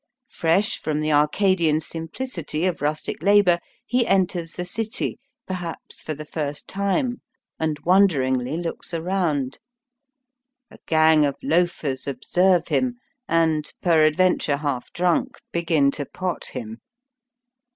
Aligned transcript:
Fresh 0.31 0.79
from 0.81 0.99
the 0.99 1.11
arcadian 1.13 1.79
simplicity 1.79 2.65
of 2.65 2.81
rustic 2.81 3.21
labour, 3.21 3.59
he 3.85 4.07
enters 4.07 4.53
the 4.53 4.65
city, 4.65 5.19
perhaps 5.45 6.01
for 6.01 6.15
the 6.15 6.25
first 6.25 6.67
time, 6.67 7.21
and 7.59 7.77
wonderingly 7.85 8.57
looks 8.57 8.95
around. 8.95 9.59
A 10.71 10.79
gang 10.87 11.23
of 11.23 11.35
loafers 11.43 12.07
observe 12.07 12.69
him, 12.69 12.95
and, 13.27 13.71
peradventure 13.83 14.57
half 14.57 14.91
drunk, 14.91 15.37
begin 15.51 15.91
to 15.91 16.05
pot 16.07 16.45
him. 16.45 16.79